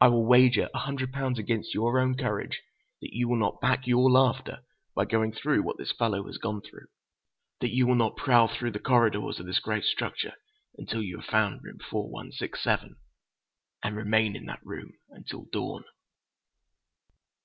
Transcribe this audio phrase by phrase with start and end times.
[0.00, 2.62] I will wager a hundred pounds against your own courage
[3.00, 4.64] that you will not back your laughter
[4.96, 6.88] by going through what this fellow has gone through.
[7.60, 10.34] That you will not prowl through the corridors of this great structure
[10.78, 15.84] until you have found room 4167—and remain in that room until dawn!"